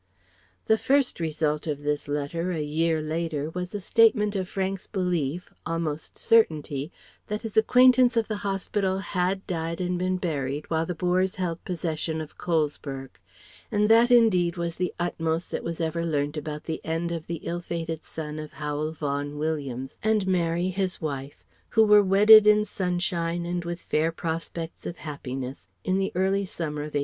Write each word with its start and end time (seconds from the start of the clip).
The 0.65 0.79
first 0.79 1.19
result 1.19 1.67
of 1.67 1.83
this 1.83 2.07
letter 2.07 2.51
a 2.51 2.59
year 2.63 3.03
later 3.03 3.51
was 3.51 3.75
a 3.75 3.79
statement 3.79 4.35
of 4.35 4.49
Frank's 4.49 4.87
belief, 4.87 5.53
almost 5.63 6.17
certainty, 6.17 6.91
that 7.27 7.43
his 7.43 7.55
acquaintance 7.55 8.17
of 8.17 8.27
the 8.27 8.37
hospital 8.41 8.97
had 8.97 9.45
died 9.45 9.79
and 9.79 9.99
been 9.99 10.17
buried 10.17 10.67
while 10.71 10.87
the 10.87 10.95
Boers 10.95 11.35
held 11.35 11.63
possession 11.65 12.19
of 12.19 12.35
Colesberg; 12.35 13.19
and 13.71 13.89
that 13.89 14.09
indeed 14.09 14.57
was 14.57 14.77
the 14.77 14.91
utmost 14.97 15.51
that 15.51 15.63
was 15.63 15.79
ever 15.79 16.03
learnt 16.03 16.35
about 16.35 16.63
the 16.63 16.83
end 16.83 17.11
of 17.11 17.27
the 17.27 17.37
ill 17.43 17.61
fated 17.61 18.03
son 18.03 18.39
of 18.39 18.53
Howel 18.53 18.93
Vaughan 18.93 19.37
Williams 19.37 19.99
and 20.01 20.25
Mary 20.25 20.69
his 20.69 20.99
wife, 20.99 21.43
who 21.69 21.83
were 21.83 22.01
wedded 22.01 22.47
in 22.47 22.65
sunshine 22.65 23.45
and 23.45 23.63
with 23.65 23.83
fair 23.83 24.11
prospects 24.11 24.87
of 24.87 24.97
happiness 24.97 25.67
in 25.83 25.99
the 25.99 26.11
early 26.15 26.43
summer 26.43 26.81
of 26.81 26.95
1874. 26.95 26.99